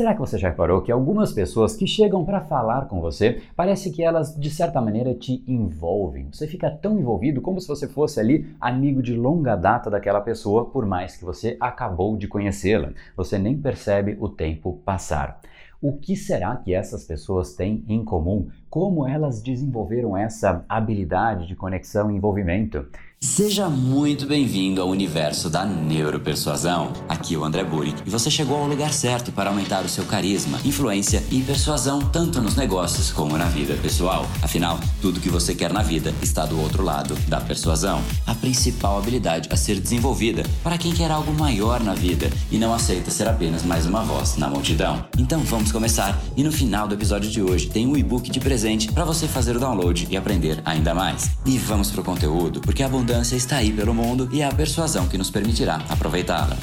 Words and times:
Será 0.00 0.14
que 0.14 0.20
você 0.20 0.38
já 0.38 0.48
reparou 0.48 0.80
que 0.80 0.90
algumas 0.90 1.30
pessoas 1.30 1.76
que 1.76 1.86
chegam 1.86 2.24
para 2.24 2.40
falar 2.40 2.88
com 2.88 3.02
você, 3.02 3.42
parece 3.54 3.90
que 3.90 4.02
elas 4.02 4.34
de 4.34 4.48
certa 4.48 4.80
maneira 4.80 5.14
te 5.14 5.44
envolvem? 5.46 6.26
Você 6.32 6.46
fica 6.46 6.70
tão 6.70 6.98
envolvido 6.98 7.42
como 7.42 7.60
se 7.60 7.68
você 7.68 7.86
fosse 7.86 8.18
ali 8.18 8.56
amigo 8.58 9.02
de 9.02 9.14
longa 9.14 9.54
data 9.54 9.90
daquela 9.90 10.22
pessoa, 10.22 10.64
por 10.64 10.86
mais 10.86 11.18
que 11.18 11.24
você 11.26 11.54
acabou 11.60 12.16
de 12.16 12.26
conhecê-la. 12.26 12.94
Você 13.14 13.38
nem 13.38 13.60
percebe 13.60 14.16
o 14.18 14.26
tempo 14.26 14.80
passar. 14.86 15.38
O 15.82 15.98
que 15.98 16.16
será 16.16 16.56
que 16.56 16.72
essas 16.72 17.04
pessoas 17.04 17.54
têm 17.54 17.84
em 17.86 18.02
comum? 18.02 18.48
Como 18.70 19.04
elas 19.04 19.42
desenvolveram 19.42 20.16
essa 20.16 20.64
habilidade 20.68 21.48
de 21.48 21.56
conexão 21.56 22.08
e 22.08 22.14
envolvimento? 22.14 22.86
Seja 23.22 23.68
muito 23.68 24.24
bem-vindo 24.26 24.80
ao 24.80 24.88
universo 24.88 25.50
da 25.50 25.62
neuropersuasão. 25.66 26.90
Aqui 27.06 27.34
é 27.34 27.38
o 27.38 27.44
André 27.44 27.62
Burick 27.62 28.02
e 28.06 28.08
você 28.08 28.30
chegou 28.30 28.56
ao 28.56 28.66
lugar 28.66 28.94
certo 28.94 29.30
para 29.30 29.50
aumentar 29.50 29.84
o 29.84 29.90
seu 29.90 30.06
carisma, 30.06 30.58
influência 30.64 31.22
e 31.30 31.42
persuasão 31.42 32.00
tanto 32.00 32.40
nos 32.40 32.56
negócios 32.56 33.12
como 33.12 33.36
na 33.36 33.44
vida 33.44 33.74
pessoal. 33.82 34.24
Afinal, 34.40 34.80
tudo 35.02 35.20
que 35.20 35.28
você 35.28 35.54
quer 35.54 35.70
na 35.70 35.82
vida 35.82 36.14
está 36.22 36.46
do 36.46 36.58
outro 36.58 36.82
lado 36.82 37.14
da 37.28 37.42
persuasão, 37.42 38.00
a 38.26 38.34
principal 38.34 38.96
habilidade 38.96 39.50
a 39.52 39.56
ser 39.56 39.78
desenvolvida 39.78 40.42
para 40.62 40.78
quem 40.78 40.94
quer 40.94 41.10
algo 41.10 41.30
maior 41.34 41.80
na 41.80 41.92
vida 41.92 42.30
e 42.50 42.56
não 42.56 42.72
aceita 42.72 43.10
ser 43.10 43.28
apenas 43.28 43.64
mais 43.64 43.84
uma 43.84 44.02
voz 44.02 44.38
na 44.38 44.48
multidão. 44.48 45.04
Então 45.18 45.40
vamos 45.40 45.70
começar 45.70 46.18
e 46.38 46.42
no 46.42 46.50
final 46.50 46.88
do 46.88 46.94
episódio 46.94 47.30
de 47.30 47.42
hoje 47.42 47.68
tem 47.68 47.86
um 47.86 47.98
e-book 47.98 48.30
de 48.30 48.40
presente 48.40 48.59
para 48.92 49.04
você 49.04 49.26
fazer 49.26 49.56
o 49.56 49.60
download 49.60 50.06
e 50.10 50.16
aprender 50.16 50.60
ainda 50.64 50.94
mais. 50.94 51.30
E 51.46 51.58
vamos 51.58 51.90
pro 51.90 52.04
conteúdo, 52.04 52.60
porque 52.60 52.82
a 52.82 52.86
abundância 52.86 53.10
abundância 53.10 53.36
está 53.36 53.56
aí 53.56 53.72
pelo 53.72 53.94
mundo 53.94 54.28
e 54.32 54.40
é 54.42 54.44
a 54.44 54.52
persuasão 54.52 55.08
que 55.08 55.18
nos 55.18 55.30
permitirá 55.30 55.80
aproveitá-la. 55.88 56.56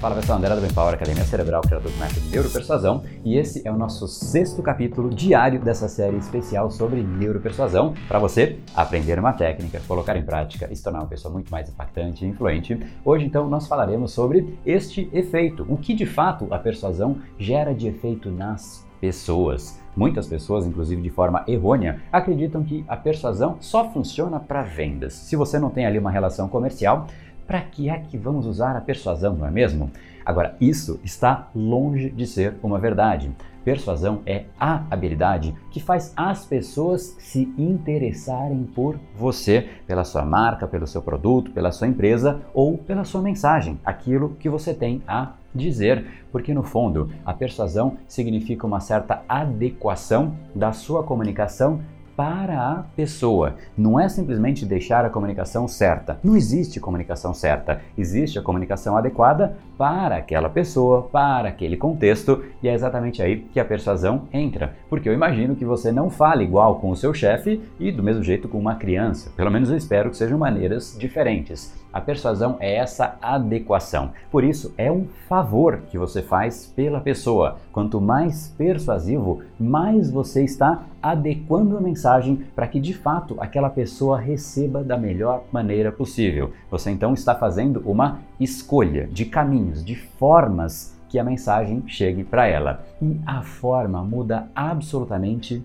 Fala 0.00 0.14
pessoal, 0.14 0.38
André 0.38 0.54
do 0.54 0.62
Bem 0.62 0.72
Power, 0.72 0.94
Academia 0.94 1.24
Cerebral, 1.24 1.60
criador 1.60 1.92
do 1.92 1.98
método 1.98 2.26
Neuropersuasão, 2.30 3.02
e 3.22 3.36
esse 3.36 3.66
é 3.68 3.70
o 3.70 3.76
nosso 3.76 4.08
sexto 4.08 4.62
capítulo 4.62 5.10
diário 5.10 5.60
dessa 5.60 5.88
série 5.88 6.16
especial 6.16 6.70
sobre 6.70 7.02
neuropersuasão, 7.02 7.94
para 8.08 8.18
você 8.18 8.58
aprender 8.74 9.18
uma 9.18 9.34
técnica, 9.34 9.80
colocar 9.86 10.16
em 10.16 10.22
prática 10.22 10.68
e 10.70 10.76
se 10.76 10.82
tornar 10.82 11.00
uma 11.00 11.06
pessoa 11.06 11.32
muito 11.32 11.50
mais 11.50 11.68
impactante 11.68 12.24
e 12.24 12.28
influente. 12.28 12.80
Hoje, 13.04 13.26
então, 13.26 13.46
nós 13.48 13.66
falaremos 13.66 14.12
sobre 14.12 14.58
este 14.64 15.10
efeito, 15.12 15.66
o 15.68 15.76
que 15.76 15.92
de 15.92 16.06
fato 16.06 16.48
a 16.50 16.58
persuasão 16.58 17.18
gera 17.38 17.74
de 17.74 17.86
efeito 17.86 18.30
nas 18.30 18.88
pessoas. 19.00 19.80
Muitas 19.96 20.26
pessoas, 20.26 20.66
inclusive 20.66 21.02
de 21.02 21.10
forma 21.10 21.44
errônea, 21.48 22.00
acreditam 22.12 22.62
que 22.62 22.84
a 22.86 22.96
persuasão 22.96 23.56
só 23.60 23.90
funciona 23.90 24.38
para 24.38 24.62
vendas. 24.62 25.14
Se 25.14 25.34
você 25.34 25.58
não 25.58 25.70
tem 25.70 25.86
ali 25.86 25.98
uma 25.98 26.10
relação 26.10 26.48
comercial, 26.48 27.06
para 27.46 27.60
que 27.62 27.88
é 27.90 27.98
que 27.98 28.16
vamos 28.16 28.46
usar 28.46 28.76
a 28.76 28.80
persuasão, 28.80 29.34
não 29.34 29.46
é 29.46 29.50
mesmo? 29.50 29.90
Agora, 30.24 30.54
isso 30.60 31.00
está 31.02 31.48
longe 31.52 32.10
de 32.10 32.24
ser 32.24 32.54
uma 32.62 32.78
verdade. 32.78 33.32
Persuasão 33.64 34.22
é 34.24 34.44
a 34.58 34.84
habilidade 34.90 35.54
que 35.70 35.80
faz 35.80 36.12
as 36.16 36.46
pessoas 36.46 37.16
se 37.18 37.52
interessarem 37.58 38.64
por 38.74 38.98
você, 39.16 39.68
pela 39.86 40.04
sua 40.04 40.24
marca, 40.24 40.66
pelo 40.66 40.86
seu 40.86 41.02
produto, 41.02 41.50
pela 41.50 41.72
sua 41.72 41.88
empresa 41.88 42.40
ou 42.54 42.78
pela 42.78 43.04
sua 43.04 43.20
mensagem, 43.20 43.78
aquilo 43.84 44.36
que 44.38 44.48
você 44.48 44.72
tem 44.72 45.02
a 45.06 45.32
dizer, 45.54 46.04
porque 46.32 46.54
no 46.54 46.62
fundo 46.62 47.10
a 47.24 47.32
persuasão 47.32 47.96
significa 48.06 48.66
uma 48.66 48.80
certa 48.80 49.22
adequação 49.28 50.34
da 50.54 50.72
sua 50.72 51.02
comunicação 51.02 51.80
para 52.20 52.60
a 52.60 52.74
pessoa. 52.94 53.54
Não 53.74 53.98
é 53.98 54.06
simplesmente 54.06 54.66
deixar 54.66 55.06
a 55.06 55.08
comunicação 55.08 55.66
certa. 55.66 56.18
Não 56.22 56.36
existe 56.36 56.78
comunicação 56.78 57.32
certa. 57.32 57.80
Existe 57.96 58.38
a 58.38 58.42
comunicação 58.42 58.94
adequada 58.94 59.56
para 59.78 60.16
aquela 60.16 60.50
pessoa, 60.50 61.04
para 61.04 61.48
aquele 61.48 61.78
contexto, 61.78 62.44
e 62.62 62.68
é 62.68 62.74
exatamente 62.74 63.22
aí 63.22 63.38
que 63.38 63.58
a 63.58 63.64
persuasão 63.64 64.28
entra. 64.34 64.74
Porque 64.90 65.08
eu 65.08 65.14
imagino 65.14 65.56
que 65.56 65.64
você 65.64 65.90
não 65.90 66.10
fale 66.10 66.44
igual 66.44 66.78
com 66.78 66.90
o 66.90 66.96
seu 66.96 67.14
chefe 67.14 67.58
e 67.78 67.90
do 67.90 68.02
mesmo 68.02 68.22
jeito 68.22 68.50
com 68.50 68.58
uma 68.58 68.74
criança. 68.74 69.32
Pelo 69.34 69.50
menos 69.50 69.70
eu 69.70 69.78
espero 69.78 70.10
que 70.10 70.16
sejam 70.18 70.38
maneiras 70.38 70.94
diferentes. 70.98 71.79
A 71.92 72.00
persuasão 72.00 72.56
é 72.60 72.76
essa 72.76 73.16
adequação. 73.20 74.10
Por 74.30 74.44
isso, 74.44 74.72
é 74.78 74.90
um 74.92 75.06
favor 75.28 75.80
que 75.90 75.98
você 75.98 76.22
faz 76.22 76.66
pela 76.66 77.00
pessoa. 77.00 77.56
Quanto 77.72 78.00
mais 78.00 78.54
persuasivo, 78.56 79.42
mais 79.58 80.10
você 80.10 80.44
está 80.44 80.84
adequando 81.02 81.76
a 81.76 81.80
mensagem 81.80 82.44
para 82.54 82.68
que 82.68 82.78
de 82.78 82.94
fato 82.94 83.36
aquela 83.40 83.70
pessoa 83.70 84.18
receba 84.18 84.84
da 84.84 84.96
melhor 84.96 85.44
maneira 85.50 85.90
possível. 85.90 86.52
Você 86.70 86.90
então 86.90 87.14
está 87.14 87.34
fazendo 87.34 87.82
uma 87.84 88.20
escolha 88.38 89.08
de 89.10 89.24
caminhos, 89.24 89.84
de 89.84 89.96
formas 89.96 90.96
que 91.08 91.18
a 91.18 91.24
mensagem 91.24 91.82
chegue 91.88 92.22
para 92.22 92.46
ela. 92.46 92.84
E 93.02 93.20
a 93.26 93.42
forma 93.42 94.02
muda 94.02 94.48
absolutamente 94.54 95.62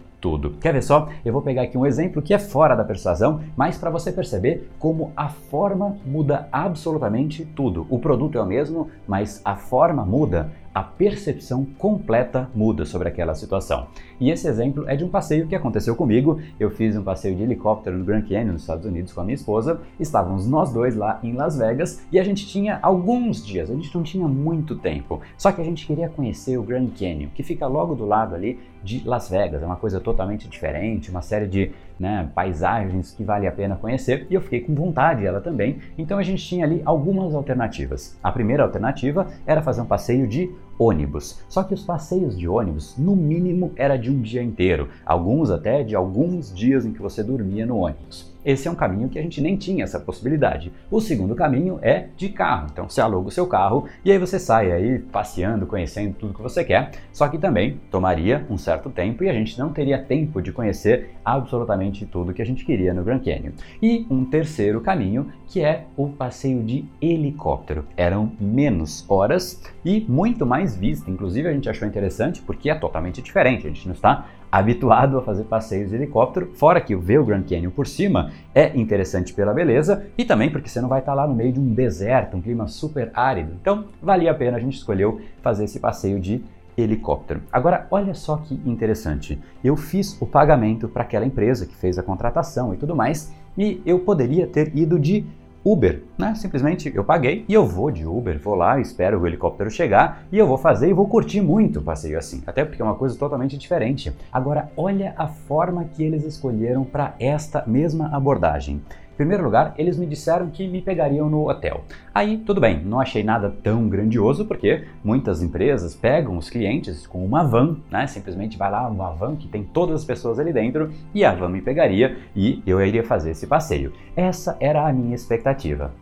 Quer 0.59 0.74
ver 0.74 0.81
só? 0.81 1.09
Eu 1.24 1.31
vou 1.31 1.41
pegar 1.41 1.62
aqui 1.62 1.78
um 1.78 1.86
exemplo 1.86 2.22
que 2.22 2.34
é 2.34 2.40
fora 2.40 2.75
da 2.75 2.84
persuasão, 2.84 3.41
mas 3.56 3.78
para 3.78 3.90
você 3.90 4.12
perceber 4.12 4.69
como 4.80 5.12
a 5.16 5.30
forma 5.30 5.97
muda 6.06 6.47
absolutamente 6.52 7.46
tudo. 7.46 7.86
O 7.90 8.00
produto 8.00 8.38
é 8.38 8.41
o 8.41 8.46
mesmo, 8.46 8.90
mas 9.08 9.41
a 9.46 9.56
forma 9.56 10.06
muda 10.06 10.52
a 10.75 10.84
percepção 10.84 11.63
completa 11.78 12.50
muda 12.53 12.84
sobre 12.84 13.08
aquela 13.08 13.34
situação. 13.34 13.88
E 14.19 14.30
esse 14.30 14.46
exemplo 14.46 14.84
é 14.90 14.96
de 14.97 15.06
um 15.06 15.08
passeio 15.08 15.47
que 15.47 15.56
aconteceu 15.56 15.96
comigo. 15.96 16.41
Eu 16.59 16.69
fiz 16.69 16.97
um 16.97 17.02
passeio 17.02 17.34
de 17.34 17.44
helicóptero 17.44 17.97
no 17.97 18.03
Grand 18.03 18.24
Canyon, 18.24 18.52
nos 18.52 18.63
Estados 18.63 18.85
Unidos, 18.85 19.14
com 19.14 19.22
a 19.22 19.24
minha 19.24 19.35
esposa. 19.35 19.80
Estávamos 19.97 20.46
nós 20.46 20.74
dois 20.74 20.94
lá 20.94 21.18
em 21.24 21.31
Las 21.31 21.58
Vegas 21.58 22.06
e 22.12 22.19
a 22.19 22.24
gente 22.25 22.46
tinha 22.46 22.78
alguns 22.81 23.46
dias, 23.46 23.72
a 23.72 23.74
gente 23.74 23.96
não 23.96 24.03
tinha 24.03 24.28
muito 24.28 24.75
tempo. 24.75 25.22
Só 25.38 25.50
que 25.50 25.62
a 25.62 25.64
gente 25.64 25.88
queria 25.88 26.09
conhecer 26.09 26.58
o 26.58 26.64
Grand 26.64 26.90
Canyon, 26.90 27.30
que 27.34 27.41
fica 27.41 27.66
logo 27.68 27.96
do 27.96 28.06
lado 28.06 28.35
ali 28.35 28.59
de 28.84 29.02
Las 29.06 29.30
Vegas. 29.30 29.64
É 29.64 29.66
uma 29.66 29.78
coisa 29.78 30.02
totalmente 30.02 30.50
diferente, 30.50 31.09
uma 31.09 31.22
série 31.22 31.47
de 31.47 31.72
né, 32.00 32.30
paisagens 32.35 33.12
que 33.12 33.24
vale 33.24 33.47
a 33.47 33.52
pena 33.52 33.75
conhecer 33.75 34.28
e 34.30 34.34
eu 34.34 34.41
fiquei 34.41 34.62
com 34.62 34.75
vontade 34.75 35.25
ela 35.25 35.41
também. 35.41 35.80
Então 35.97 36.18
a 36.18 36.24
gente 36.24 36.46
tinha 36.46 36.66
ali 36.66 36.81
algumas 36.85 37.34
alternativas. 37.34 38.18
A 38.22 38.31
primeira 38.31 38.64
alternativa 38.64 39.28
era 39.46 39.62
fazer 39.62 39.81
um 39.81 39.85
passeio 39.85 40.28
de 40.28 40.52
ônibus. 40.78 41.40
Só 41.50 41.63
que 41.63 41.74
os 41.74 41.84
passeios 41.84 42.38
de 42.38 42.47
ônibus, 42.47 42.96
no 42.97 43.16
mínimo, 43.16 43.72
era 43.75 43.97
de 43.97 44.12
um 44.12 44.22
dia 44.22 44.44
inteiro, 44.44 44.90
alguns 45.06 45.50
até 45.50 45.84
de 45.84 45.96
alguns 45.96 46.53
dias 46.53 46.86
em 46.86 46.94
que 46.94 47.02
você 47.02 47.24
dormia 47.24 47.66
no 47.66 47.78
ônibus. 47.78 48.34
Esse 48.46 48.68
é 48.68 48.72
um 48.72 48.76
caminho 48.76 49.10
que 49.10 49.18
a 49.18 49.22
gente 49.24 49.42
nem 49.42 49.58
tinha 49.58 49.84
essa 49.84 50.00
possibilidade. 50.00 50.72
O 50.92 51.02
segundo 51.02 51.34
caminho 51.34 51.80
é 51.82 52.10
de 52.16 52.30
carro. 52.30 52.68
Então 52.72 52.88
você 52.88 53.02
aluga 53.02 53.30
o 53.30 53.32
seu 53.32 53.48
carro 53.48 53.88
e 54.04 54.12
aí 54.12 54.20
você 54.20 54.38
sai 54.38 54.72
aí 54.72 55.00
passeando, 55.00 55.66
conhecendo 55.66 56.14
tudo 56.14 56.36
que 56.36 56.42
você 56.44 56.64
quer. 56.64 56.92
Só 57.12 57.28
que 57.28 57.40
também 57.40 57.80
tomaria 57.90 58.46
um 58.48 58.58
certo 58.58 58.92
tempo 58.92 59.24
e 59.24 59.30
a 59.30 59.34
gente 59.34 59.58
não 59.58 59.74
teria 59.74 59.98
tempo 59.98 60.44
de 60.44 60.52
conhecer 60.52 61.16
absolutamente 61.26 62.06
tudo 62.06 62.34
que 62.34 62.42
a 62.42 62.46
gente 62.46 62.64
queria 62.64 62.94
no 62.94 63.04
Grand 63.04 63.20
Canyon. 63.20 63.54
E 63.82 64.06
um 64.12 64.24
terceiro 64.24 64.80
caminho 64.80 65.32
que 65.48 65.62
é 65.62 65.86
o 65.98 66.10
passeio 66.10 66.62
de 66.64 66.86
helicóptero. 67.02 67.86
Eram 67.98 68.32
menos 68.40 69.04
horas 69.10 69.64
e 69.84 70.06
muito 70.08 70.46
mais 70.46 70.76
vista. 70.76 71.10
Inclusive 71.10 71.48
a 71.48 71.54
gente 71.54 71.68
achou 71.68 71.88
interessante 71.88 72.44
porque 72.44 72.70
é 72.70 72.76
totalmente 72.76 73.24
diferente. 73.24 73.66
A 73.66 73.70
gente 73.70 73.88
não 73.88 73.96
está 73.96 74.28
habituado 74.58 75.18
a 75.18 75.22
fazer 75.22 75.44
passeios 75.44 75.90
de 75.90 75.96
helicóptero, 75.98 76.52
fora 76.56 76.80
que 76.80 76.96
ver 76.96 77.20
o 77.20 77.26
Grand 77.26 77.44
Canyon 77.44 77.72
por 77.72 77.86
cima 77.86 78.32
é 78.54 78.72
interessante 78.78 79.34
pela 79.34 79.54
beleza 79.54 80.06
e 80.18 80.24
também 80.24 80.50
porque 80.50 80.70
você 80.70 80.80
não 80.80 80.88
vai 80.88 81.00
estar 81.00 81.14
lá 81.14 81.28
no 81.28 81.36
meio 81.36 81.52
de 81.52 81.60
um 81.60 81.74
deserto, 81.74 82.38
um 82.38 82.42
clima 82.42 82.66
super 82.68 83.12
árido. 83.14 83.52
Então, 83.60 83.84
valia 84.02 84.32
a 84.32 84.34
pena, 84.34 84.56
a 84.56 84.60
gente 84.62 84.78
escolheu 84.78 85.20
fazer 85.42 85.66
esse 85.66 85.78
passeio 85.78 86.22
de 86.22 86.42
helicóptero. 86.78 87.42
Agora, 87.52 87.86
olha 87.92 88.14
só 88.14 88.38
que 88.38 88.58
interessante. 88.66 89.38
Eu 89.62 89.76
fiz 89.76 90.16
o 90.22 90.26
pagamento 90.26 90.88
para 90.88 91.04
aquela 91.04 91.26
empresa 91.26 91.66
que 91.66 91.76
fez 91.76 92.00
a 92.00 92.04
contratação 92.04 92.74
e 92.74 92.78
tudo 92.78 92.96
mais, 92.96 93.34
e 93.58 93.82
eu 93.86 94.00
poderia 94.00 94.48
ter 94.48 94.72
ido 94.74 94.98
de 94.98 95.26
Uber, 95.66 96.03
né? 96.16 96.36
Simplesmente 96.36 96.92
eu 96.94 97.03
paguei 97.03 97.44
e 97.50 97.53
eu 97.53 97.66
vou 97.66 97.90
de 97.90 98.06
Uber, 98.06 98.40
vou 98.40 98.53
lá, 98.53 98.80
espero 98.80 99.20
o 99.20 99.26
helicóptero 99.26 99.72
chegar 99.72 100.24
e 100.31 100.38
eu 100.38 100.46
vou 100.46 100.59
fazer 100.59 100.90
e 100.90 100.94
vou 100.94 101.08
curtir 101.08 101.42
muito 101.42 101.79
o 101.79 101.82
passeio 101.82 102.20
assim, 102.20 102.44
até 102.46 102.64
porque 102.64 102.79
é 102.79 102.85
uma 102.85 102.94
coisa 102.94 103.17
totalmente 103.17 103.58
diferente. 103.58 104.14
Agora, 104.32 104.72
olha 104.78 105.16
a 105.17 105.28
forma 105.28 105.84
que 105.85 106.03
eles 106.03 106.23
escolheram 106.23 106.84
para 106.84 107.16
esta 107.20 107.64
mesma 107.66 108.16
abordagem. 108.16 108.79
Em 109.16 109.23
primeiro 109.23 109.46
lugar, 109.46 109.73
eles 109.78 109.97
me 109.97 110.06
disseram 110.06 110.50
que 110.50 110.67
me 110.67 110.82
pegariam 110.82 111.29
no 111.29 111.50
hotel. 111.50 111.85
Aí, 112.14 112.38
tudo 112.38 112.59
bem, 112.59 112.84
não 112.84 113.00
achei 113.00 113.23
nada 113.23 113.50
tão 113.50 113.88
grandioso, 113.88 114.44
porque 114.44 114.90
muitas 115.02 115.41
empresas 115.41 115.96
pegam 115.96 116.35
os 116.35 116.50
clientes 116.50 117.08
com 117.08 117.26
uma 117.26 117.41
van, 117.41 117.78
né? 117.90 118.08
Simplesmente 118.08 118.58
vai 118.58 118.70
lá 118.70 118.85
uma 118.90 119.12
van 119.12 119.38
que 119.38 119.47
tem 119.47 119.64
todas 119.64 120.02
as 120.02 120.06
pessoas 120.06 120.38
ali 120.38 120.52
dentro 120.52 120.91
e 121.14 121.23
a 121.23 121.34
van 121.34 121.47
me 121.47 121.62
pegaria 121.62 122.17
e 122.35 122.62
eu 122.67 122.85
iria 122.85 123.06
fazer 123.06 123.32
esse 123.32 123.47
passeio. 123.47 123.94
Essa 124.17 124.58
era 124.59 124.85
a 124.85 124.91
minha 124.91 125.16
expectativa. 125.16 125.94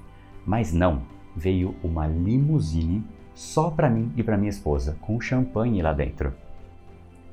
Mas 0.43 0.73
não, 0.73 1.03
veio 1.35 1.75
uma 1.83 2.07
limusine 2.07 3.03
só 3.35 3.69
para 3.69 3.91
mim 3.91 4.11
e 4.17 4.23
para 4.23 4.37
minha 4.37 4.49
esposa, 4.49 4.97
com 5.01 5.21
champanhe 5.21 5.83
lá 5.83 5.93
dentro. 5.93 6.33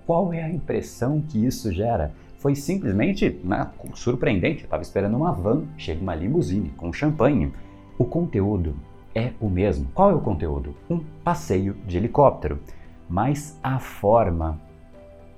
Qual 0.05 0.31
é 0.31 0.43
a 0.43 0.51
impressão 0.51 1.23
que 1.27 1.43
isso 1.47 1.73
gera? 1.73 2.13
Foi 2.41 2.57
simplesmente 2.57 3.41
né, 3.45 3.71
surpreendente. 3.95 4.63
Eu 4.63 4.65
estava 4.65 4.83
esperando 4.83 5.17
uma 5.17 5.33
van, 5.33 5.63
chega 5.79 6.03
uma 6.03 6.15
limusine 6.15 6.71
com 6.77 6.93
champanhe. 6.93 7.53
O 7.97 8.05
conteúdo 8.05 8.75
é 9.15 9.31
o 9.41 9.49
mesmo. 9.49 9.89
Qual 9.95 10.11
é 10.11 10.15
o 10.15 10.21
conteúdo? 10.21 10.75
Um 10.91 10.99
passeio 11.23 11.75
de 11.87 11.97
helicóptero. 11.97 12.59
Mas 13.09 13.59
a 13.63 13.79
forma 13.79 14.59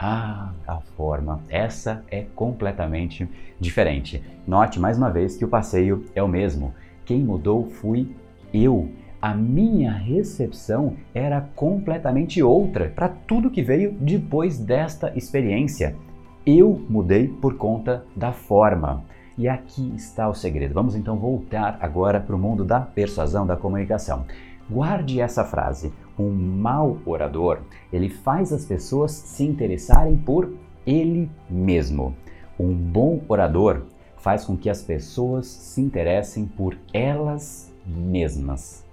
ah, 0.05 0.51
a 0.67 0.81
forma. 0.81 1.41
Essa 1.49 2.05
é 2.11 2.27
completamente 2.35 3.29
diferente. 3.61 4.21
Note 4.45 4.81
mais 4.81 4.99
uma 4.99 5.09
vez 5.09 5.37
que 5.37 5.45
o 5.45 5.49
passeio 5.49 6.05
é 6.13 6.21
o 6.21 6.27
mesmo. 6.27 6.75
Quem 7.05 7.21
mudou 7.21 7.67
fui 7.67 8.11
eu. 8.53 8.91
A 9.21 9.33
minha 9.33 9.93
recepção 9.93 10.97
era 11.15 11.41
completamente 11.55 12.43
outra 12.43 12.89
para 12.89 13.09
tudo 13.09 13.49
que 13.49 13.63
veio 13.63 13.93
depois 13.93 14.59
desta 14.59 15.13
experiência. 15.17 15.95
Eu 16.45 16.85
mudei 16.89 17.29
por 17.29 17.57
conta 17.57 18.05
da 18.17 18.33
forma. 18.33 19.05
E 19.39 19.49
aqui 19.49 19.93
está 19.95 20.29
o 20.29 20.35
segredo. 20.35 20.75
Vamos 20.75 20.97
então 20.97 21.17
voltar 21.17 21.79
agora 21.81 22.19
para 22.19 22.35
o 22.35 22.39
mundo 22.39 22.65
da 22.65 22.81
persuasão, 22.81 23.47
da 23.47 23.57
comunicação. 23.57 24.27
Guarde 24.69 25.21
essa 25.21 25.45
frase. 25.45 25.93
Um 26.19 26.31
mau 26.31 26.99
orador, 27.07 27.61
ele 27.93 28.09
faz 28.09 28.53
as 28.53 28.65
pessoas 28.65 29.13
se 29.13 29.45
interessarem 29.45 30.17
por 30.17 30.53
ele 30.85 31.31
mesmo. 31.49 32.15
Um 32.59 32.75
bom 32.75 33.21
orador 33.29 33.83
faz 34.17 34.45
com 34.45 34.57
que 34.57 34.69
as 34.69 34.83
pessoas 34.83 35.47
se 35.47 35.81
interessem 35.81 36.45
por 36.45 36.77
elas 36.93 37.73
mesmas. 37.87 38.85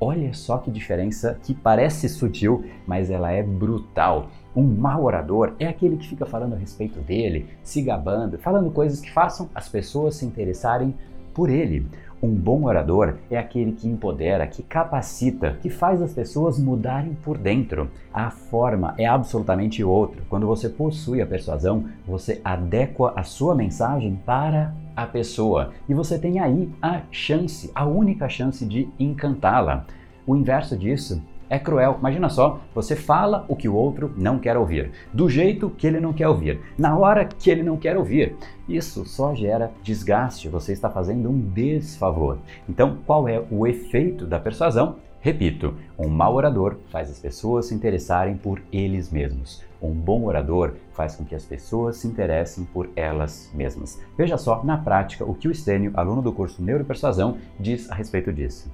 Olha 0.00 0.32
só 0.34 0.58
que 0.58 0.70
diferença 0.70 1.38
que 1.42 1.52
parece 1.52 2.08
sutil, 2.08 2.64
mas 2.86 3.10
ela 3.10 3.30
é 3.30 3.42
brutal. 3.42 4.28
Um 4.54 4.64
mau 4.64 5.04
orador 5.04 5.54
é 5.58 5.66
aquele 5.66 5.96
que 5.96 6.08
fica 6.08 6.26
falando 6.26 6.52
a 6.52 6.58
respeito 6.58 7.00
dele, 7.00 7.46
se 7.62 7.80
gabando, 7.80 8.38
falando 8.38 8.70
coisas 8.70 9.00
que 9.00 9.10
façam 9.10 9.48
as 9.54 9.66
pessoas 9.66 10.16
se 10.16 10.26
interessarem 10.26 10.94
por 11.32 11.48
ele. 11.48 11.86
Um 12.22 12.28
bom 12.28 12.64
orador 12.64 13.16
é 13.30 13.38
aquele 13.38 13.72
que 13.72 13.88
empodera, 13.88 14.46
que 14.46 14.62
capacita, 14.62 15.56
que 15.60 15.70
faz 15.70 16.00
as 16.02 16.12
pessoas 16.12 16.58
mudarem 16.58 17.14
por 17.24 17.38
dentro. 17.38 17.90
A 18.12 18.30
forma 18.30 18.94
é 18.98 19.06
absolutamente 19.06 19.82
outra. 19.82 20.22
Quando 20.28 20.46
você 20.46 20.68
possui 20.68 21.22
a 21.22 21.26
persuasão, 21.26 21.86
você 22.06 22.40
adequa 22.44 23.12
a 23.16 23.24
sua 23.24 23.54
mensagem 23.54 24.20
para 24.24 24.74
a 24.94 25.06
pessoa 25.06 25.72
e 25.88 25.94
você 25.94 26.18
tem 26.18 26.38
aí 26.38 26.70
a 26.80 27.00
chance, 27.10 27.70
a 27.74 27.86
única 27.86 28.28
chance 28.28 28.64
de 28.66 28.88
encantá-la. 29.00 29.86
O 30.26 30.36
inverso 30.36 30.76
disso 30.76 31.20
é 31.52 31.58
cruel. 31.58 31.96
Imagina 31.98 32.30
só, 32.30 32.60
você 32.74 32.96
fala 32.96 33.44
o 33.46 33.54
que 33.54 33.68
o 33.68 33.74
outro 33.74 34.10
não 34.16 34.38
quer 34.38 34.56
ouvir, 34.56 34.90
do 35.12 35.28
jeito 35.28 35.68
que 35.68 35.86
ele 35.86 36.00
não 36.00 36.14
quer 36.14 36.26
ouvir, 36.26 36.58
na 36.78 36.96
hora 36.96 37.26
que 37.26 37.50
ele 37.50 37.62
não 37.62 37.76
quer 37.76 37.94
ouvir. 37.94 38.34
Isso 38.66 39.04
só 39.04 39.34
gera 39.34 39.70
desgaste, 39.82 40.48
você 40.48 40.72
está 40.72 40.88
fazendo 40.88 41.28
um 41.28 41.38
desfavor. 41.38 42.38
Então, 42.66 42.96
qual 43.06 43.28
é 43.28 43.42
o 43.50 43.66
efeito 43.66 44.24
da 44.24 44.40
persuasão? 44.40 44.96
Repito, 45.20 45.74
um 45.98 46.08
mau 46.08 46.34
orador 46.34 46.78
faz 46.90 47.10
as 47.10 47.18
pessoas 47.18 47.66
se 47.66 47.74
interessarem 47.74 48.34
por 48.34 48.62
eles 48.72 49.12
mesmos. 49.12 49.62
Um 49.82 49.90
bom 49.90 50.24
orador 50.26 50.74
faz 50.92 51.16
com 51.16 51.24
que 51.24 51.34
as 51.34 51.44
pessoas 51.44 51.96
se 51.96 52.06
interessem 52.06 52.64
por 52.64 52.88
elas 52.94 53.50
mesmas. 53.52 54.00
Veja 54.16 54.38
só, 54.38 54.62
na 54.62 54.78
prática, 54.78 55.24
o 55.24 55.34
que 55.34 55.48
o 55.48 55.50
Estênio, 55.50 55.90
aluno 55.94 56.22
do 56.22 56.32
curso 56.32 56.62
Neuropersuasão, 56.62 57.38
diz 57.58 57.90
a 57.90 57.94
respeito 57.94 58.32
disso. 58.32 58.70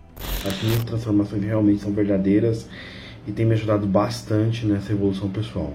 As 0.47 0.63
minhas 0.63 0.85
transformações 0.85 1.43
realmente 1.43 1.83
são 1.83 1.93
verdadeiras 1.93 2.69
e 3.27 3.33
tem 3.33 3.47
me 3.47 3.55
ajudado 3.55 3.87
bastante 3.87 4.67
nessa 4.67 4.93
evolução 4.93 5.31
pessoal. 5.31 5.73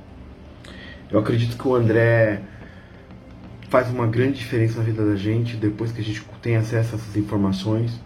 Eu 1.10 1.20
acredito 1.20 1.58
que 1.58 1.68
o 1.68 1.74
André 1.76 2.42
faz 3.70 3.90
uma 3.90 4.06
grande 4.06 4.38
diferença 4.38 4.78
na 4.78 4.84
vida 4.84 5.04
da 5.04 5.16
gente 5.16 5.58
depois 5.58 5.92
que 5.92 6.00
a 6.00 6.04
gente 6.04 6.24
tem 6.44 6.58
acesso 6.58 6.94
a 6.94 6.98
essas 7.00 7.16
informações 7.18 8.00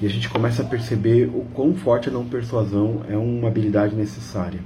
e 0.00 0.06
a 0.06 0.08
gente 0.08 0.28
começa 0.28 0.62
a 0.62 0.64
perceber 0.64 1.26
o 1.26 1.44
quão 1.54 1.74
forte 1.74 2.08
a 2.08 2.12
não 2.12 2.24
persuasão 2.24 3.02
é 3.08 3.16
uma 3.16 3.48
habilidade 3.48 3.94
necessária. 3.94 4.60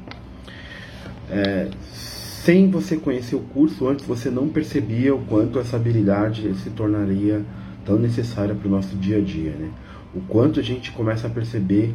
É, 1.33 1.69
sem 1.91 2.71
você 2.71 2.97
conhecer 2.97 3.37
o 3.37 3.41
curso 3.41 3.89
antes, 3.89 4.05
você 4.05 4.31
não 4.31 4.49
percebia 4.49 5.15
o 5.15 5.25
quanto 5.25 5.59
essa 5.59 5.77
habilidade 5.77 6.55
se 6.57 6.69
tornaria 6.71 7.43
tão 7.87 7.99
necessária 7.99 8.55
para 8.55 8.69
o 8.69 8.71
nosso 8.71 8.95
dia 8.97 9.17
a 9.17 9.21
dia, 9.21 9.53
né? 9.53 9.71
O 10.15 10.21
quanto 10.21 10.61
a 10.61 10.63
gente 10.63 10.93
começa 10.93 11.27
a 11.27 11.31
perceber 11.31 11.95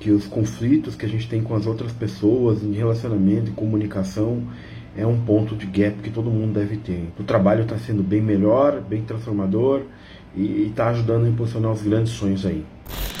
que 0.00 0.10
os 0.10 0.24
conflitos 0.26 0.94
que 0.94 1.04
a 1.04 1.08
gente 1.08 1.28
tem 1.28 1.42
com 1.42 1.54
as 1.54 1.66
outras 1.66 1.92
pessoas 1.92 2.62
em 2.62 2.72
relacionamento 2.72 3.50
e 3.50 3.54
comunicação 3.54 4.42
é 4.96 5.06
um 5.06 5.20
ponto 5.20 5.54
de 5.54 5.66
gap 5.66 5.98
que 6.02 6.10
todo 6.10 6.30
mundo 6.30 6.54
deve 6.54 6.78
ter. 6.78 7.08
O 7.18 7.24
trabalho 7.24 7.62
está 7.62 7.76
sendo 7.76 8.02
bem 8.02 8.22
melhor, 8.22 8.80
bem 8.80 9.02
transformador 9.02 9.82
e 10.34 10.68
está 10.70 10.88
ajudando 10.88 11.26
a 11.26 11.28
impulsionar 11.28 11.72
os 11.72 11.82
grandes 11.82 12.12
sonhos 12.12 12.46
aí. 12.46 12.64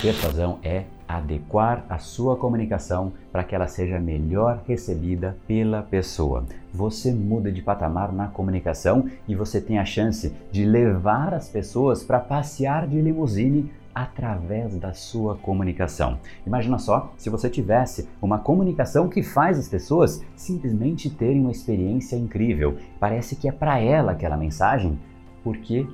Persuasão 0.00 0.58
é 0.62 0.84
adequar 1.08 1.84
a 1.88 1.98
sua 1.98 2.36
comunicação 2.36 3.12
para 3.32 3.44
que 3.44 3.54
ela 3.54 3.66
seja 3.66 3.98
melhor 3.98 4.62
recebida 4.66 5.36
pela 5.46 5.82
pessoa. 5.82 6.44
Você 6.72 7.12
muda 7.12 7.50
de 7.52 7.62
patamar 7.62 8.12
na 8.12 8.26
comunicação 8.28 9.08
e 9.26 9.34
você 9.34 9.60
tem 9.60 9.78
a 9.78 9.84
chance 9.84 10.34
de 10.50 10.64
levar 10.64 11.34
as 11.34 11.48
pessoas 11.48 12.02
para 12.02 12.20
passear 12.20 12.86
de 12.86 13.00
limusine 13.00 13.70
através 13.96 14.76
da 14.76 14.92
sua 14.92 15.36
comunicação. 15.36 16.18
Imagina 16.46 16.78
só 16.78 17.14
se 17.16 17.30
você 17.30 17.48
tivesse 17.48 18.06
uma 18.20 18.38
comunicação 18.38 19.08
que 19.08 19.22
faz 19.22 19.58
as 19.58 19.68
pessoas 19.68 20.22
simplesmente 20.34 21.08
terem 21.08 21.40
uma 21.40 21.50
experiência 21.50 22.14
incrível. 22.14 22.76
Parece 23.00 23.36
que 23.36 23.48
é 23.48 23.52
para 23.52 23.78
ela 23.78 24.12
aquela 24.12 24.36
mensagem, 24.36 24.98
porque 25.42 25.86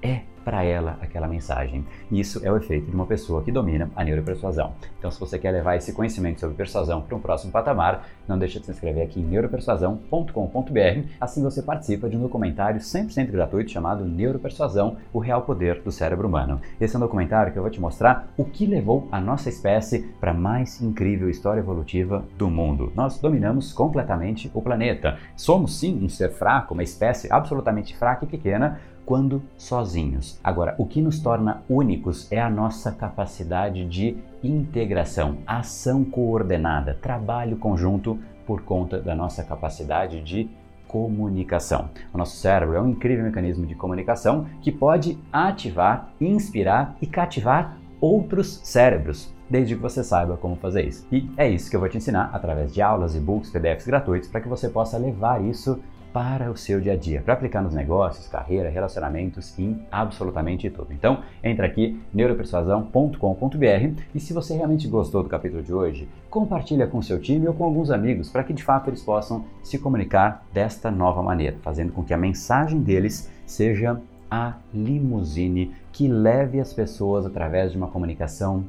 é 0.00 0.20
para 0.44 0.64
ela 0.64 0.98
aquela 1.00 1.28
mensagem. 1.28 1.84
Isso 2.10 2.40
é 2.44 2.50
o 2.50 2.56
efeito 2.56 2.90
de 2.90 2.94
uma 2.94 3.06
pessoa 3.06 3.42
que 3.42 3.52
domina 3.52 3.90
a 3.94 4.04
neuropersuasão. 4.04 4.72
Então, 4.98 5.10
se 5.10 5.18
você 5.18 5.38
quer 5.38 5.50
levar 5.50 5.76
esse 5.76 5.92
conhecimento 5.92 6.40
sobre 6.40 6.56
persuasão 6.56 7.00
para 7.00 7.16
um 7.16 7.20
próximo 7.20 7.52
patamar, 7.52 8.06
não 8.26 8.38
deixe 8.38 8.58
de 8.58 8.66
se 8.66 8.72
inscrever 8.72 9.04
aqui 9.04 9.20
em 9.20 9.24
neuropersuasão.com.br. 9.24 11.08
Assim 11.20 11.42
você 11.42 11.62
participa 11.62 12.08
de 12.08 12.16
um 12.16 12.20
documentário 12.20 12.80
100% 12.80 13.30
gratuito 13.30 13.70
chamado 13.70 14.04
Neuropersuasão: 14.04 14.96
O 15.12 15.18
Real 15.18 15.42
Poder 15.42 15.82
do 15.82 15.90
Cérebro 15.90 16.28
Humano. 16.28 16.60
Esse 16.80 16.94
é 16.94 16.98
um 16.98 17.02
documentário 17.02 17.52
que 17.52 17.58
eu 17.58 17.62
vou 17.62 17.70
te 17.70 17.80
mostrar 17.80 18.28
o 18.36 18.44
que 18.44 18.66
levou 18.66 19.08
a 19.10 19.20
nossa 19.20 19.48
espécie 19.48 20.00
para 20.20 20.30
a 20.30 20.34
mais 20.34 20.80
incrível 20.80 21.28
história 21.28 21.60
evolutiva 21.60 22.24
do 22.36 22.48
mundo. 22.48 22.92
Nós 22.94 23.18
dominamos 23.18 23.72
completamente 23.72 24.50
o 24.54 24.62
planeta. 24.62 25.18
Somos 25.36 25.78
sim 25.78 26.04
um 26.04 26.08
ser 26.08 26.30
fraco, 26.30 26.74
uma 26.74 26.82
espécie 26.82 27.32
absolutamente 27.32 27.96
fraca 27.96 28.24
e 28.24 28.28
pequena, 28.28 28.80
quando 29.10 29.42
sozinhos. 29.58 30.38
Agora, 30.44 30.76
o 30.78 30.86
que 30.86 31.02
nos 31.02 31.18
torna 31.18 31.64
únicos 31.68 32.30
é 32.30 32.40
a 32.40 32.48
nossa 32.48 32.92
capacidade 32.92 33.84
de 33.84 34.16
integração, 34.40 35.38
ação 35.44 36.04
coordenada, 36.04 36.96
trabalho 37.02 37.56
conjunto 37.56 38.20
por 38.46 38.62
conta 38.62 39.00
da 39.00 39.12
nossa 39.12 39.42
capacidade 39.42 40.22
de 40.22 40.48
comunicação. 40.86 41.90
O 42.14 42.18
nosso 42.18 42.36
cérebro 42.36 42.76
é 42.76 42.80
um 42.80 42.90
incrível 42.90 43.24
mecanismo 43.24 43.66
de 43.66 43.74
comunicação 43.74 44.46
que 44.62 44.70
pode 44.70 45.18
ativar, 45.32 46.12
inspirar 46.20 46.96
e 47.02 47.06
cativar 47.08 47.78
outros 48.00 48.60
cérebros, 48.62 49.34
desde 49.50 49.74
que 49.74 49.82
você 49.82 50.04
saiba 50.04 50.36
como 50.36 50.54
fazer 50.54 50.86
isso. 50.86 51.04
E 51.10 51.28
é 51.36 51.50
isso 51.50 51.68
que 51.68 51.74
eu 51.74 51.80
vou 51.80 51.88
te 51.88 51.96
ensinar 51.96 52.30
através 52.32 52.72
de 52.72 52.80
aulas, 52.80 53.16
e-books, 53.16 53.50
PDFs 53.50 53.88
gratuitos 53.88 54.28
para 54.28 54.40
que 54.40 54.48
você 54.48 54.68
possa 54.68 54.96
levar 54.96 55.44
isso 55.44 55.80
para 56.12 56.50
o 56.50 56.56
seu 56.56 56.80
dia 56.80 56.94
a 56.94 56.96
dia, 56.96 57.22
para 57.22 57.34
aplicar 57.34 57.62
nos 57.62 57.74
negócios, 57.74 58.26
carreira, 58.26 58.68
relacionamentos, 58.68 59.56
em 59.58 59.80
absolutamente 59.90 60.68
tudo. 60.70 60.92
Então, 60.92 61.22
entra 61.42 61.66
aqui 61.66 62.00
neuropersuasão.com.br 62.12 64.02
e 64.14 64.20
se 64.20 64.32
você 64.32 64.54
realmente 64.54 64.88
gostou 64.88 65.22
do 65.22 65.28
capítulo 65.28 65.62
de 65.62 65.72
hoje, 65.72 66.08
compartilha 66.28 66.86
com 66.86 67.00
seu 67.00 67.20
time 67.20 67.46
ou 67.46 67.54
com 67.54 67.64
alguns 67.64 67.90
amigos 67.90 68.30
para 68.30 68.44
que 68.44 68.52
de 68.52 68.62
fato 68.62 68.90
eles 68.90 69.02
possam 69.02 69.44
se 69.62 69.78
comunicar 69.78 70.44
desta 70.52 70.90
nova 70.90 71.22
maneira, 71.22 71.56
fazendo 71.62 71.92
com 71.92 72.02
que 72.02 72.14
a 72.14 72.18
mensagem 72.18 72.80
deles 72.80 73.30
seja 73.46 74.00
a 74.30 74.54
limusine 74.72 75.74
que 75.92 76.06
leve 76.06 76.60
as 76.60 76.72
pessoas 76.72 77.26
através 77.26 77.72
de 77.72 77.78
uma 77.78 77.88
comunicação 77.88 78.64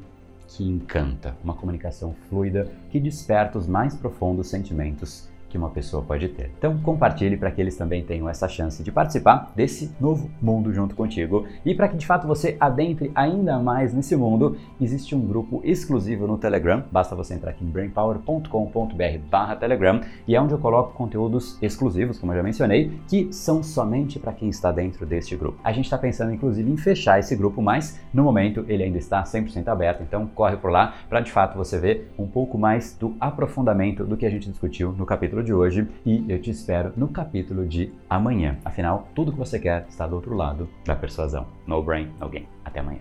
que 0.48 0.64
encanta, 0.64 1.36
uma 1.42 1.54
comunicação 1.54 2.14
fluida 2.28 2.70
que 2.90 3.00
desperta 3.00 3.58
os 3.58 3.66
mais 3.66 3.94
profundos 3.96 4.48
sentimentos 4.48 5.30
que 5.52 5.58
uma 5.58 5.68
pessoa 5.68 6.02
pode 6.02 6.30
ter. 6.30 6.50
Então 6.56 6.78
compartilhe 6.78 7.36
para 7.36 7.50
que 7.50 7.60
eles 7.60 7.76
também 7.76 8.02
tenham 8.02 8.26
essa 8.26 8.48
chance 8.48 8.82
de 8.82 8.90
participar 8.90 9.52
desse 9.54 9.94
novo 10.00 10.30
mundo 10.40 10.72
junto 10.72 10.96
contigo 10.96 11.46
e 11.62 11.74
para 11.74 11.88
que 11.88 11.98
de 11.98 12.06
fato 12.06 12.26
você 12.26 12.56
adentre 12.58 13.12
ainda 13.14 13.58
mais 13.58 13.92
nesse 13.92 14.16
mundo, 14.16 14.56
existe 14.80 15.14
um 15.14 15.20
grupo 15.20 15.60
exclusivo 15.62 16.26
no 16.26 16.38
Telegram, 16.38 16.82
basta 16.90 17.14
você 17.14 17.34
entrar 17.34 17.50
aqui 17.50 17.62
em 17.62 17.68
brainpower.com.br/telegram 17.68 20.00
e 20.26 20.34
é 20.34 20.40
onde 20.40 20.54
eu 20.54 20.58
coloco 20.58 20.94
conteúdos 20.94 21.58
exclusivos, 21.60 22.18
como 22.18 22.32
eu 22.32 22.38
já 22.38 22.42
mencionei, 22.42 22.98
que 23.06 23.30
são 23.30 23.62
somente 23.62 24.18
para 24.18 24.32
quem 24.32 24.48
está 24.48 24.72
dentro 24.72 25.04
deste 25.04 25.36
grupo. 25.36 25.60
A 25.62 25.70
gente 25.70 25.84
está 25.84 25.98
pensando 25.98 26.32
inclusive 26.32 26.70
em 26.70 26.78
fechar 26.78 27.18
esse 27.18 27.36
grupo, 27.36 27.60
mas 27.60 28.00
no 28.14 28.24
momento 28.24 28.64
ele 28.68 28.84
ainda 28.84 28.96
está 28.96 29.22
100% 29.22 29.68
aberto, 29.68 30.02
então 30.02 30.26
corre 30.28 30.56
por 30.56 30.70
lá 30.70 30.94
para 31.10 31.20
de 31.20 31.30
fato 31.30 31.58
você 31.58 31.78
ver 31.78 32.10
um 32.18 32.26
pouco 32.26 32.56
mais 32.56 32.96
do 32.96 33.14
aprofundamento 33.20 34.06
do 34.06 34.16
que 34.16 34.24
a 34.24 34.30
gente 34.30 34.48
discutiu 34.48 34.92
no 34.92 35.04
capítulo 35.04 35.41
capítulo 35.42 35.44
de 35.44 35.52
hoje 35.52 35.86
e 36.06 36.24
eu 36.28 36.40
te 36.40 36.50
espero 36.50 36.92
no 36.96 37.08
capítulo 37.08 37.66
de 37.66 37.92
amanhã. 38.08 38.56
Afinal, 38.64 39.08
tudo 39.14 39.32
que 39.32 39.38
você 39.38 39.58
quer 39.58 39.86
está 39.88 40.06
do 40.06 40.14
outro 40.14 40.34
lado 40.34 40.68
da 40.84 40.94
persuasão. 40.94 41.46
No 41.66 41.82
brain, 41.82 42.08
no 42.20 42.28
game. 42.28 42.48
Até 42.64 42.80
amanhã. 42.80 43.00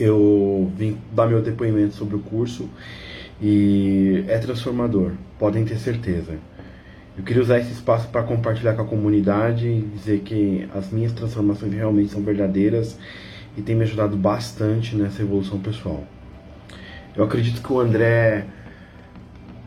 Eu 0.00 0.70
vim 0.76 0.96
dar 1.12 1.26
meu 1.26 1.42
depoimento 1.42 1.94
sobre 1.94 2.16
o 2.16 2.20
curso 2.20 2.68
e 3.40 4.24
é 4.28 4.38
transformador, 4.38 5.12
podem 5.38 5.64
ter 5.64 5.76
certeza. 5.76 6.38
Eu 7.16 7.22
queria 7.22 7.42
usar 7.42 7.58
esse 7.58 7.72
espaço 7.72 8.08
para 8.08 8.22
compartilhar 8.22 8.74
com 8.74 8.82
a 8.82 8.86
comunidade 8.86 9.68
e 9.68 9.82
dizer 9.82 10.20
que 10.20 10.68
as 10.74 10.90
minhas 10.90 11.12
transformações 11.12 11.72
realmente 11.72 12.10
são 12.10 12.22
verdadeiras 12.22 12.98
e 13.56 13.62
tem 13.62 13.76
me 13.76 13.82
ajudado 13.82 14.16
bastante 14.16 14.96
nessa 14.96 15.22
evolução 15.22 15.60
pessoal. 15.60 16.02
Eu 17.14 17.24
acredito 17.24 17.62
que 17.62 17.72
o 17.72 17.78
André 17.78 18.46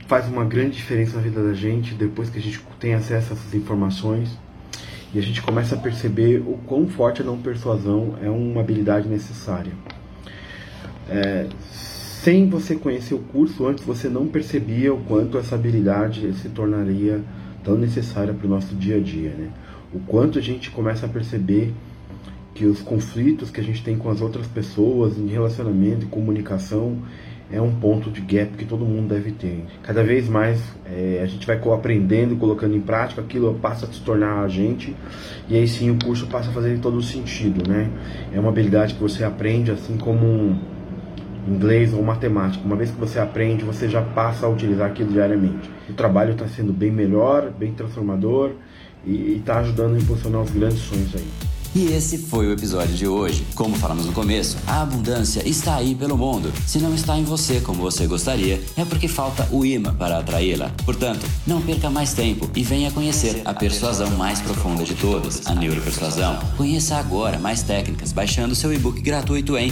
faz 0.07 0.27
uma 0.27 0.45
grande 0.45 0.77
diferença 0.77 1.17
na 1.17 1.21
vida 1.21 1.43
da 1.43 1.53
gente 1.53 1.93
depois 1.93 2.29
que 2.29 2.39
a 2.39 2.41
gente 2.41 2.61
tem 2.79 2.93
acesso 2.93 3.33
a 3.33 3.35
essas 3.35 3.53
informações 3.53 4.37
e 5.13 5.19
a 5.19 5.21
gente 5.21 5.41
começa 5.41 5.75
a 5.75 5.77
perceber 5.77 6.39
o 6.39 6.57
quão 6.65 6.87
forte 6.87 7.21
a 7.21 7.25
não 7.25 7.37
persuasão 7.37 8.15
é 8.21 8.29
uma 8.29 8.61
habilidade 8.61 9.07
necessária. 9.07 9.71
É, 11.09 11.47
sem 12.27 12.49
você 12.49 12.75
conhecer 12.75 13.13
o 13.13 13.19
curso 13.19 13.65
antes, 13.67 13.85
você 13.85 14.09
não 14.09 14.27
percebia 14.27 14.93
o 14.93 14.99
quanto 15.03 15.37
essa 15.37 15.55
habilidade 15.55 16.33
se 16.33 16.49
tornaria 16.49 17.21
tão 17.63 17.77
necessária 17.77 18.33
para 18.33 18.45
o 18.45 18.49
nosso 18.49 18.75
dia 18.75 18.97
a 18.97 18.99
dia, 18.99 19.29
né? 19.29 19.49
O 19.93 19.99
quanto 19.99 20.37
a 20.37 20.41
gente 20.41 20.69
começa 20.69 21.05
a 21.05 21.09
perceber 21.09 21.73
que 22.53 22.65
os 22.65 22.81
conflitos 22.81 23.49
que 23.49 23.61
a 23.61 23.63
gente 23.63 23.83
tem 23.83 23.97
com 23.97 24.09
as 24.09 24.19
outras 24.19 24.47
pessoas 24.47 25.17
em 25.17 25.27
relacionamento 25.27 26.05
e 26.05 26.09
comunicação 26.09 26.97
é 27.51 27.61
um 27.61 27.73
ponto 27.73 28.11
de 28.11 28.19
gap 28.21 28.51
que 28.57 28.65
todo 28.65 28.85
mundo 28.85 29.13
deve 29.13 29.31
ter. 29.31 29.63
Cada 29.81 30.03
vez 30.03 30.27
mais 30.27 30.61
é, 30.85 31.21
a 31.23 31.25
gente 31.25 31.47
vai 31.47 31.57
aprendendo, 31.73 32.35
colocando 32.35 32.75
em 32.75 32.81
prática, 32.81 33.21
aquilo 33.21 33.53
passa 33.55 33.85
a 33.85 33.89
se 33.91 34.01
tornar 34.01 34.43
a 34.43 34.47
gente 34.47 34.95
e 35.47 35.55
aí 35.55 35.67
sim 35.67 35.89
o 35.89 35.97
curso 35.97 36.27
passa 36.27 36.49
a 36.49 36.53
fazer 36.53 36.77
todo 36.79 36.97
o 36.97 37.03
sentido, 37.03 37.67
né? 37.67 37.89
É 38.33 38.39
uma 38.39 38.49
habilidade 38.49 38.95
que 38.95 39.01
você 39.01 39.23
aprende 39.23 39.71
assim 39.71 39.97
como 39.97 40.59
inglês 41.47 41.93
ou 41.93 42.03
matemática. 42.03 42.63
Uma 42.65 42.75
vez 42.75 42.91
que 42.91 42.99
você 42.99 43.19
aprende, 43.19 43.63
você 43.63 43.87
já 43.87 44.01
passa 44.01 44.45
a 44.45 44.49
utilizar 44.49 44.89
aquilo 44.89 45.11
diariamente. 45.11 45.69
O 45.89 45.93
trabalho 45.93 46.33
está 46.33 46.47
sendo 46.47 46.73
bem 46.73 46.91
melhor, 46.91 47.49
bem 47.51 47.71
transformador 47.71 48.51
e 49.05 49.37
está 49.37 49.59
ajudando 49.59 49.95
a 49.95 49.97
impulsionar 49.97 50.41
os 50.41 50.51
grandes 50.51 50.79
sonhos 50.79 51.15
aí. 51.15 51.56
E 51.75 51.87
esse 51.93 52.17
foi 52.17 52.47
o 52.47 52.51
episódio 52.51 52.95
de 52.95 53.07
hoje. 53.07 53.45
Como 53.55 53.75
falamos 53.75 54.05
no 54.05 54.13
começo, 54.13 54.57
a 54.65 54.81
abundância 54.81 55.47
está 55.47 55.75
aí 55.75 55.93
pelo 55.93 56.17
mundo. 56.17 56.51
Se 56.65 56.79
não 56.79 56.93
está 56.93 57.17
em 57.17 57.23
você 57.23 57.59
como 57.59 57.81
você 57.81 58.07
gostaria, 58.07 58.61
é 58.75 58.85
porque 58.85 59.07
falta 59.07 59.47
o 59.51 59.65
imã 59.65 59.93
para 59.93 60.17
atraí-la. 60.17 60.71
Portanto, 60.85 61.25
não 61.45 61.61
perca 61.61 61.89
mais 61.89 62.13
tempo 62.13 62.49
e 62.55 62.63
venha 62.63 62.91
conhecer 62.91 63.41
a 63.45 63.53
persuasão 63.53 64.09
mais 64.11 64.39
profunda 64.39 64.83
de 64.83 64.95
todas, 64.95 65.45
a 65.45 65.53
neuropersuasão. 65.53 66.39
Conheça 66.55 66.95
agora 66.95 67.37
mais 67.37 67.63
técnicas 67.63 68.11
baixando 68.11 68.55
seu 68.55 68.73
e-book 68.73 69.01
gratuito 69.01 69.57
em 69.57 69.71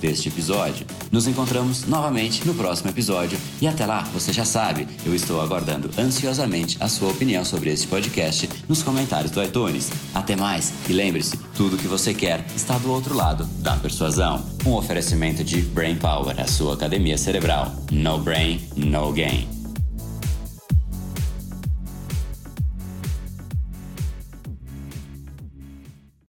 deste 0.00 0.28
episódio. 0.28 0.86
Nos 1.10 1.26
encontramos 1.26 1.86
novamente 1.86 2.46
no 2.46 2.54
próximo 2.54 2.90
episódio 2.90 3.38
e 3.60 3.66
até 3.66 3.86
lá, 3.86 4.02
você 4.12 4.32
já 4.32 4.44
sabe, 4.44 4.86
eu 5.04 5.14
estou 5.14 5.40
aguardando 5.40 5.90
ansiosamente 5.98 6.76
a 6.80 6.88
sua 6.88 7.10
opinião 7.10 7.44
sobre 7.44 7.70
este 7.70 7.86
podcast 7.86 8.48
nos 8.68 8.82
comentários 8.82 9.30
do 9.30 9.42
iTunes. 9.42 9.90
Até 10.14 10.36
mais 10.36 10.72
e 10.88 10.92
lembre-se, 10.92 11.36
tudo 11.56 11.76
o 11.76 11.78
que 11.78 11.88
você 11.88 12.14
quer 12.14 12.44
está 12.54 12.78
do 12.78 12.90
outro 12.90 13.14
lado 13.14 13.44
da 13.60 13.76
persuasão. 13.76 14.44
Um 14.66 14.74
oferecimento 14.74 15.42
de 15.44 15.62
Brain 15.62 15.96
Power, 15.96 16.38
a 16.40 16.46
sua 16.46 16.74
academia 16.74 17.18
cerebral. 17.18 17.74
No 17.90 18.18
brain, 18.18 18.60
no 18.76 19.12
gain. 19.12 19.57